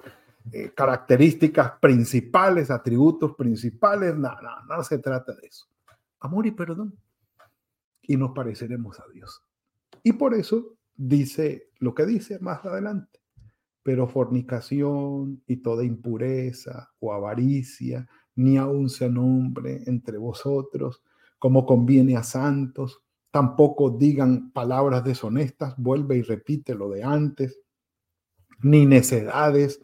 eh, 0.52 0.72
características 0.76 1.74
principales, 1.80 2.70
atributos 2.70 3.36
principales, 3.36 4.16
nada, 4.18 4.64
no 4.68 4.84
se 4.84 4.98
trata 5.00 5.34
de 5.34 5.48
eso. 5.48 5.68
Amor 6.20 6.46
y 6.46 6.52
perdón. 6.52 6.98
Y 8.02 8.18
nos 8.18 8.32
pareceremos 8.32 9.00
a 9.00 9.06
Dios. 9.14 9.42
Y 10.04 10.14
por 10.14 10.34
eso 10.34 10.76
dice 10.96 11.70
lo 11.80 11.94
que 11.94 12.06
dice 12.06 12.40
más 12.40 12.66
adelante. 12.66 13.20
Pero 13.84 14.08
fornicación 14.08 15.42
y 15.48 15.58
toda 15.58 15.84
impureza 15.84 16.92
o 17.00 17.14
avaricia, 17.14 18.08
ni 18.36 18.58
aun 18.58 18.90
se 18.90 19.10
nombre 19.10 19.84
entre 19.86 20.18
vosotros, 20.18 21.04
como 21.40 21.66
conviene 21.66 22.16
a 22.16 22.24
santos. 22.24 23.02
Tampoco 23.32 23.90
digan 23.90 24.52
palabras 24.52 25.04
deshonestas, 25.04 25.74
vuelve 25.78 26.18
y 26.18 26.22
repite 26.22 26.76
lo 26.76 26.90
de 26.90 27.04
antes, 27.04 27.60
ni 28.62 28.86
necedades, 28.86 29.82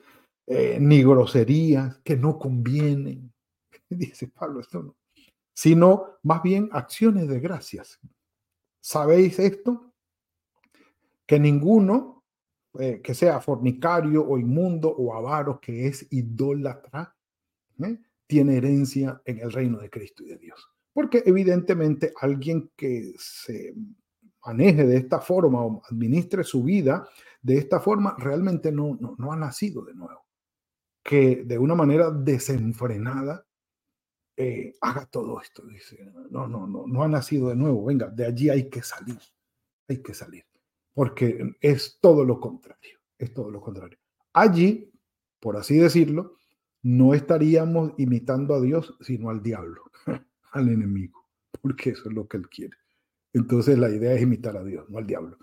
eh, 0.52 0.80
ni 0.82 1.04
groserías 1.04 2.00
que 2.00 2.18
no 2.18 2.40
convienen. 2.40 3.32
Dice 3.90 4.28
Pablo, 4.30 4.62
esto 4.62 4.82
no. 4.82 4.96
Sino 5.54 6.18
más 6.24 6.42
bien 6.42 6.70
acciones 6.72 7.28
de 7.28 7.40
gracias. 7.40 8.00
¿Sabéis 8.82 9.38
esto? 9.38 9.94
Que 11.28 11.40
ninguno 11.40 12.24
eh, 12.80 13.00
que 13.04 13.14
sea 13.14 13.40
fornicario 13.42 14.28
o 14.28 14.40
inmundo 14.40 14.90
o 14.90 15.14
avaro, 15.14 15.60
que 15.60 15.86
es 15.86 16.08
idólatra, 16.12 17.16
¿eh? 17.84 18.00
tiene 18.26 18.58
herencia 18.58 19.22
en 19.26 19.40
el 19.40 19.52
reino 19.52 19.78
de 19.80 19.90
Cristo 19.92 20.24
y 20.24 20.30
de 20.30 20.38
Dios. 20.38 20.68
Porque 20.92 21.22
evidentemente 21.28 22.12
alguien 22.20 22.72
que 22.76 23.14
se 23.20 23.76
maneje 24.44 24.86
de 24.88 24.98
esta 24.98 25.20
forma 25.20 25.64
o 25.64 25.82
administre 25.92 26.44
su 26.44 26.64
vida 26.64 27.08
de 27.42 27.58
esta 27.58 27.80
forma, 27.80 28.16
realmente 28.18 28.72
no, 28.72 28.98
no, 29.00 29.16
no 29.18 29.32
ha 29.32 29.36
nacido 29.36 29.86
de 29.86 29.94
nuevo 29.94 30.29
que 31.10 31.44
de 31.44 31.58
una 31.58 31.74
manera 31.74 32.12
desenfrenada 32.12 33.44
eh, 34.38 34.76
haga 34.80 35.08
todo 35.08 35.42
esto. 35.42 35.66
Dice, 35.66 35.98
no, 36.30 36.48
no, 36.48 36.68
no, 36.68 36.86
no 36.86 37.04
ha 37.04 37.08
nacido 37.08 37.50
de 37.50 37.56
nuevo. 37.56 37.84
Venga, 37.86 38.10
de 38.10 38.28
allí 38.28 38.52
hay 38.52 38.70
que 38.70 38.84
salir. 38.84 39.18
Hay 39.88 40.04
que 40.04 40.14
salir. 40.14 40.46
Porque 40.94 41.56
es 41.62 41.98
todo 42.00 42.24
lo 42.24 42.40
contrario. 42.40 43.00
Es 43.18 43.34
todo 43.34 43.50
lo 43.50 43.60
contrario. 43.60 43.98
Allí, 44.34 44.94
por 45.40 45.58
así 45.58 45.78
decirlo, 45.78 46.36
no 46.84 47.16
estaríamos 47.16 47.94
imitando 47.98 48.54
a 48.54 48.62
Dios, 48.62 48.96
sino 49.02 49.32
al 49.32 49.42
diablo, 49.42 49.86
al 50.52 50.70
enemigo, 50.70 51.28
porque 51.60 51.90
eso 51.90 52.08
es 52.10 52.14
lo 52.14 52.28
que 52.28 52.38
él 52.38 52.48
quiere. 52.50 52.78
Entonces 53.34 53.80
la 53.80 53.90
idea 53.90 54.14
es 54.14 54.22
imitar 54.22 54.56
a 54.58 54.64
Dios, 54.64 54.88
no 54.92 55.00
al 55.00 55.08
diablo. 55.08 55.40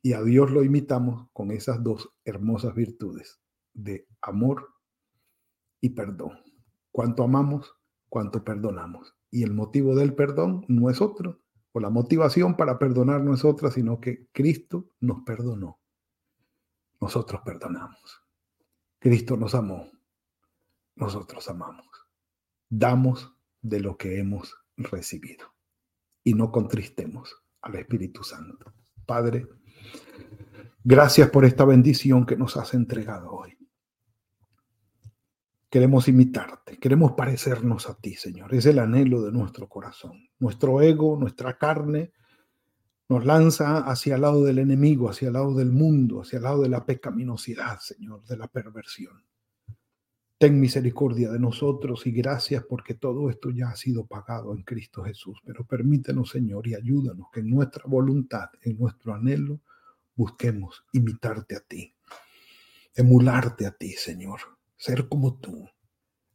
Y 0.00 0.14
a 0.14 0.22
Dios 0.22 0.50
lo 0.50 0.64
imitamos 0.64 1.28
con 1.34 1.50
esas 1.50 1.82
dos 1.82 2.08
hermosas 2.24 2.74
virtudes 2.74 3.42
de 3.74 4.08
amor 4.22 4.75
y 5.80 5.90
perdón. 5.90 6.38
Cuánto 6.90 7.22
amamos, 7.24 7.74
cuánto 8.08 8.44
perdonamos. 8.44 9.14
Y 9.30 9.42
el 9.42 9.52
motivo 9.52 9.94
del 9.94 10.14
perdón 10.14 10.64
no 10.68 10.88
es 10.90 11.00
otro, 11.00 11.40
o 11.72 11.80
la 11.80 11.90
motivación 11.90 12.56
para 12.56 12.78
perdonar 12.78 13.22
no 13.22 13.34
es 13.34 13.44
otra, 13.44 13.70
sino 13.70 14.00
que 14.00 14.28
Cristo 14.32 14.88
nos 15.00 15.22
perdonó. 15.24 15.78
Nosotros 17.00 17.42
perdonamos. 17.44 18.22
Cristo 18.98 19.36
nos 19.36 19.54
amó. 19.54 19.90
Nosotros 20.94 21.48
amamos. 21.50 21.86
Damos 22.68 23.36
de 23.60 23.80
lo 23.80 23.96
que 23.98 24.18
hemos 24.18 24.56
recibido. 24.76 25.52
Y 26.24 26.34
no 26.34 26.50
contristemos 26.50 27.36
al 27.60 27.74
Espíritu 27.76 28.24
Santo. 28.24 28.72
Padre, 29.04 29.46
gracias 30.82 31.28
por 31.30 31.44
esta 31.44 31.64
bendición 31.64 32.24
que 32.24 32.36
nos 32.36 32.56
has 32.56 32.72
entregado 32.74 33.30
hoy. 33.32 33.55
Queremos 35.76 36.08
imitarte, 36.08 36.78
queremos 36.78 37.12
parecernos 37.12 37.86
a 37.90 37.98
ti, 37.98 38.14
Señor. 38.14 38.54
Es 38.54 38.64
el 38.64 38.78
anhelo 38.78 39.20
de 39.20 39.30
nuestro 39.30 39.68
corazón. 39.68 40.30
Nuestro 40.38 40.80
ego, 40.80 41.18
nuestra 41.20 41.58
carne, 41.58 42.12
nos 43.10 43.26
lanza 43.26 43.80
hacia 43.80 44.14
el 44.14 44.22
lado 44.22 44.42
del 44.42 44.58
enemigo, 44.58 45.10
hacia 45.10 45.26
el 45.28 45.34
lado 45.34 45.54
del 45.54 45.70
mundo, 45.70 46.22
hacia 46.22 46.38
el 46.38 46.44
lado 46.44 46.62
de 46.62 46.70
la 46.70 46.86
pecaminosidad, 46.86 47.78
Señor, 47.80 48.24
de 48.24 48.38
la 48.38 48.48
perversión. 48.48 49.22
Ten 50.38 50.58
misericordia 50.58 51.30
de 51.30 51.40
nosotros 51.40 52.06
y 52.06 52.12
gracias 52.12 52.64
porque 52.66 52.94
todo 52.94 53.28
esto 53.28 53.50
ya 53.50 53.68
ha 53.68 53.76
sido 53.76 54.06
pagado 54.06 54.54
en 54.54 54.62
Cristo 54.62 55.04
Jesús. 55.04 55.42
Pero 55.44 55.66
permítenos, 55.66 56.30
Señor, 56.30 56.66
y 56.68 56.74
ayúdanos 56.74 57.26
que 57.30 57.40
en 57.40 57.50
nuestra 57.50 57.84
voluntad, 57.86 58.48
en 58.62 58.78
nuestro 58.78 59.12
anhelo, 59.12 59.60
busquemos 60.14 60.86
imitarte 60.94 61.54
a 61.54 61.60
ti, 61.60 61.94
emularte 62.94 63.66
a 63.66 63.72
ti, 63.72 63.92
Señor, 63.92 64.55
ser 64.76 65.08
como 65.08 65.38
tú, 65.38 65.68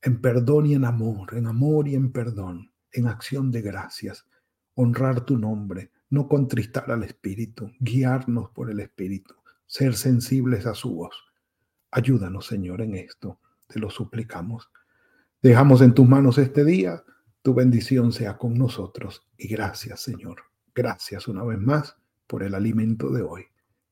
en 0.02 0.22
perdón 0.22 0.66
y 0.66 0.74
en 0.74 0.86
amor, 0.86 1.36
en 1.36 1.48
amor 1.48 1.88
y 1.88 1.96
en 1.96 2.12
perdón, 2.12 2.72
en 2.92 3.08
acción 3.08 3.52
de 3.52 3.62
gracias, 3.62 4.26
honrar 4.74 5.22
tu 5.26 5.38
nombre, 5.38 5.92
no 6.10 6.28
contristar 6.28 6.92
al 6.92 7.04
Espíritu, 7.04 7.72
guiarnos 7.80 8.50
por 8.52 8.70
el 8.70 8.80
Espíritu, 8.80 9.36
ser 9.66 9.96
sensibles 9.96 10.66
a 10.66 10.74
su 10.74 10.96
voz. 10.96 11.16
Ayúdanos, 11.92 12.48
Señor, 12.48 12.82
en 12.82 12.96
esto 12.96 13.40
te 13.68 13.80
lo 13.80 13.90
suplicamos. 13.90 14.70
Dejamos 15.42 15.82
en 15.82 15.94
tus 15.94 16.08
manos 16.08 16.38
este 16.38 16.66
día, 16.66 17.04
tu 17.42 17.54
bendición 17.54 18.12
sea 18.12 18.38
con 18.38 18.54
nosotros 18.54 19.28
y 19.38 19.48
gracias 19.48 20.02
Señor. 20.02 20.44
Gracias 20.74 21.28
una 21.28 21.44
vez 21.44 21.60
más 21.60 21.96
por 22.28 22.44
el 22.44 22.56
alimento 22.56 23.10
de 23.10 23.22
hoy. 23.22 23.46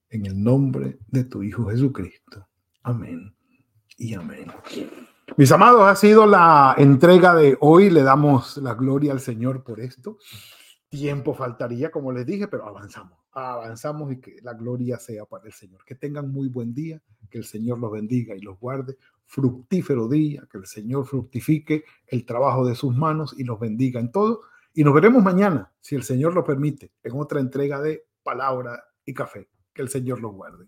En 0.09 0.25
el 0.25 0.41
nombre 0.41 0.99
de 1.07 1.23
tu 1.23 1.43
Hijo 1.43 1.69
Jesucristo. 1.69 2.47
Amén 2.83 3.38
y 3.99 4.13
amén. 4.13 4.47
Mis 5.37 5.51
amados, 5.51 5.83
ha 5.83 5.95
sido 5.95 6.25
la 6.25 6.73
entrega 6.77 7.35
de 7.35 7.57
hoy. 7.59 7.89
Le 7.89 8.01
damos 8.01 8.57
la 8.57 8.73
gloria 8.73 9.11
al 9.11 9.19
Señor 9.19 9.63
por 9.63 9.79
esto. 9.79 10.17
Tiempo 10.89 11.35
faltaría, 11.35 11.91
como 11.91 12.11
les 12.11 12.25
dije, 12.25 12.47
pero 12.47 12.65
avanzamos, 12.65 13.19
avanzamos 13.31 14.11
y 14.11 14.19
que 14.19 14.37
la 14.41 14.53
gloria 14.53 14.97
sea 14.97 15.25
para 15.25 15.45
el 15.45 15.53
Señor. 15.53 15.85
Que 15.85 15.93
tengan 15.93 16.31
muy 16.31 16.47
buen 16.47 16.73
día, 16.73 16.99
que 17.29 17.37
el 17.37 17.43
Señor 17.43 17.77
los 17.77 17.91
bendiga 17.91 18.35
y 18.35 18.39
los 18.39 18.59
guarde 18.59 18.97
fructífero 19.25 20.07
día, 20.07 20.47
que 20.51 20.57
el 20.57 20.65
Señor 20.65 21.05
fructifique 21.05 21.83
el 22.07 22.25
trabajo 22.25 22.65
de 22.65 22.73
sus 22.73 22.95
manos 22.95 23.35
y 23.37 23.43
los 23.43 23.59
bendiga 23.59 23.99
en 23.99 24.11
todo. 24.11 24.41
Y 24.73 24.83
nos 24.83 24.93
veremos 24.93 25.21
mañana, 25.21 25.71
si 25.79 25.95
el 25.95 26.03
Señor 26.03 26.33
lo 26.33 26.43
permite, 26.43 26.93
en 27.03 27.13
otra 27.15 27.39
entrega 27.39 27.79
de 27.79 28.07
Palabra 28.23 28.83
y 29.05 29.13
Café. 29.13 29.47
Que 29.71 29.83
el 29.83 29.89
Señor 29.89 30.19
los 30.21 30.33
guarde. 30.33 30.67